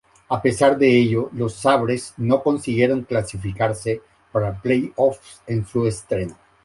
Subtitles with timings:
[0.29, 6.35] A pesar de ello, los Sabres no consiguieron clasificarse para playoffs en su estreno.